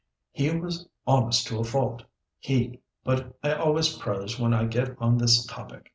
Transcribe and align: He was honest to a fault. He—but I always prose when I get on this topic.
He 0.31 0.49
was 0.49 0.87
honest 1.05 1.45
to 1.45 1.59
a 1.59 1.63
fault. 1.63 2.01
He—but 2.39 3.35
I 3.43 3.53
always 3.53 3.95
prose 3.97 4.39
when 4.39 4.51
I 4.51 4.65
get 4.65 4.97
on 4.99 5.19
this 5.19 5.45
topic. 5.45 5.89